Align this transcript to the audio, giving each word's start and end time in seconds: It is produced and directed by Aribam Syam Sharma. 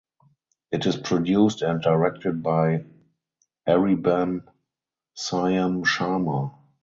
It 0.71 0.87
is 0.87 0.97
produced 0.97 1.61
and 1.61 1.79
directed 1.79 2.41
by 2.41 2.85
Aribam 3.67 4.47
Syam 5.15 5.83
Sharma. 5.85 6.57